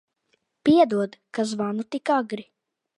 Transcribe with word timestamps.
Piedod, 0.65 1.11
ka 1.33 1.43
zvanu 1.51 1.83
tik 1.91 2.05
agri. 2.19 2.45